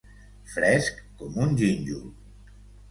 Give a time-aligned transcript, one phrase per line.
[0.53, 2.05] Fresc com un gínjol.